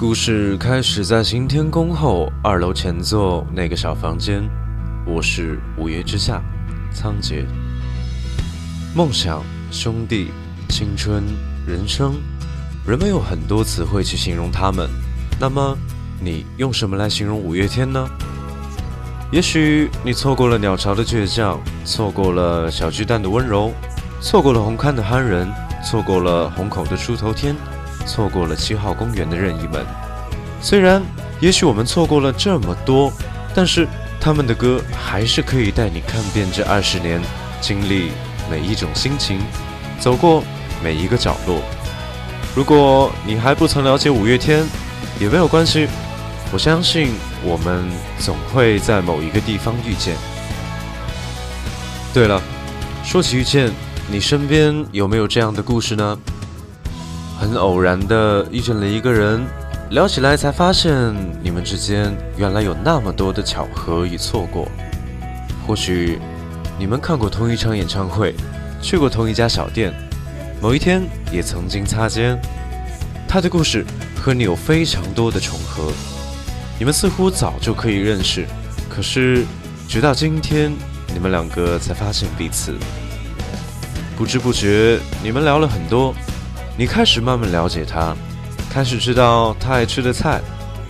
[0.00, 4.42] 故事开始在行天宫后二楼前座那个小房间。
[5.04, 6.42] 我是五月之下，
[6.90, 7.44] 仓颉。
[8.96, 10.30] 梦想、兄弟、
[10.70, 11.22] 青春、
[11.66, 12.14] 人生，
[12.86, 14.88] 人们有很多词汇去形容他们。
[15.38, 15.76] 那么，
[16.18, 18.08] 你用什么来形容五月天呢？
[19.30, 23.70] 也许你错过了鸟巢的倔强，错过了小巨蛋的温柔，
[24.22, 25.46] 错过了红磡的憨人，
[25.84, 27.54] 错过了虹口的出头天，
[28.06, 29.84] 错过了七号公园的任意门。
[30.60, 31.02] 虽然，
[31.40, 33.12] 也许我们错过了这么多，
[33.54, 33.86] 但是
[34.20, 37.20] 他们的歌还是可以带你看遍这二十年，
[37.60, 38.10] 经历
[38.50, 39.40] 每一种心情，
[39.98, 40.42] 走过
[40.82, 41.60] 每一个角落。
[42.54, 44.64] 如果你还不曾了解五月天，
[45.18, 45.88] 也没有关系，
[46.52, 47.12] 我相信。
[47.42, 47.88] 我们
[48.18, 50.14] 总会在某一个地方遇见。
[52.12, 52.38] 对了，
[53.02, 53.72] 说起遇见，
[54.10, 56.18] 你身边有没有这样的故事呢？
[57.40, 59.42] 很偶然的遇见了一个人，
[59.92, 60.92] 聊起来才发现
[61.42, 64.68] 你们之间原来有那么多的巧合与错过。
[65.66, 66.18] 或许
[66.78, 68.34] 你们看过同一场演唱会，
[68.82, 69.90] 去过同一家小店，
[70.60, 71.00] 某一天
[71.32, 72.38] 也曾经擦肩。
[73.26, 73.86] 他的故事
[74.22, 75.90] 和你有非常多的重合。
[76.78, 78.44] 你们似乎早就可以认识，
[78.86, 79.46] 可是
[79.88, 80.70] 直到今天，
[81.14, 82.74] 你们两个才发现彼此。
[84.14, 86.14] 不知不觉，你们聊了很多。
[86.76, 88.16] 你开始慢慢了解他，
[88.70, 90.40] 开始知道他爱吃的菜，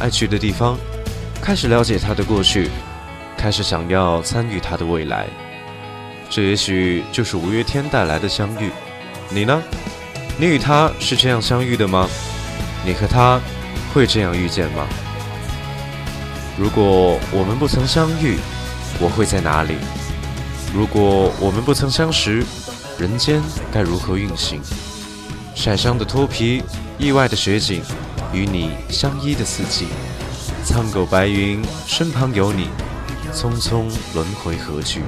[0.00, 0.78] 爱去的地方，
[1.40, 2.70] 开始了解他的过去，
[3.36, 5.26] 开始想要参与他的未来。
[6.30, 8.70] 这也许就是五月天带来的相遇。
[9.28, 9.62] 你呢？
[10.38, 12.08] 你与他是这样相遇的吗？
[12.86, 13.40] 你和他
[13.92, 14.86] 会这样遇见吗？
[16.56, 18.38] 如果我们不曾相遇，
[19.00, 19.76] 我会在哪里？
[20.72, 22.44] 如果我们不曾相识，
[22.98, 23.42] 人间
[23.72, 24.60] 该如何运行？
[25.54, 26.62] 晒伤的脱皮，
[26.98, 27.82] 意外的雪景，
[28.32, 29.86] 与你相依的四季，
[30.64, 32.68] 苍狗白云，身旁有你，
[33.32, 35.02] 匆匆轮回何惧？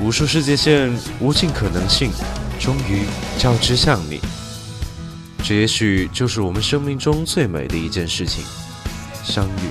[0.00, 2.10] 无数世界线，无尽可能性，
[2.58, 3.04] 终于
[3.38, 4.20] 交织向你。
[5.42, 8.44] 这也许就是我们生命中最美的一件事情——
[9.22, 9.70] 相遇。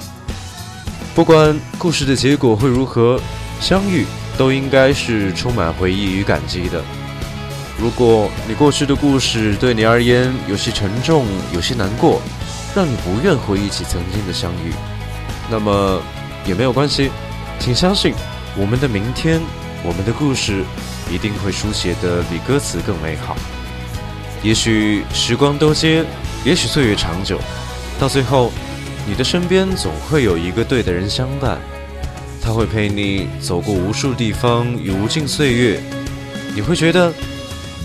[1.13, 3.19] 不管故事的结果会如何，
[3.59, 4.05] 相遇
[4.37, 6.83] 都应该是充满回忆与感激的。
[7.79, 12.21] 如果你过去的故事对你而言有些沉重、有些难过，
[12.75, 14.73] 让你不愿回忆起曾经的相遇，
[15.49, 16.01] 那么
[16.45, 17.11] 也没有关系。
[17.59, 18.13] 请相信，
[18.57, 19.41] 我们的明天，
[19.83, 20.63] 我们的故事
[21.11, 23.35] 一定会书写的比歌词更美好。
[24.41, 26.05] 也许时光多接，
[26.43, 27.39] 也许岁月长久，
[27.99, 28.51] 到最后。
[29.07, 31.59] 你的身边总会有一个对的人相伴，
[32.41, 35.79] 他会陪你走过无数地方与无尽岁月，
[36.55, 37.13] 你会觉得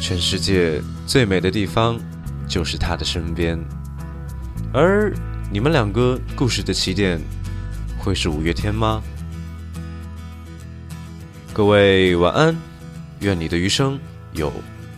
[0.00, 2.00] 全世界最美的地方
[2.48, 3.62] 就是他的身边，
[4.72, 5.14] 而
[5.52, 7.20] 你们两个故事的起点
[7.98, 9.02] 会是五月天吗？
[11.52, 12.56] 各位晚安，
[13.20, 14.00] 愿你的余生
[14.32, 14.50] 有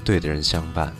[0.05, 0.95] 对的人相伴。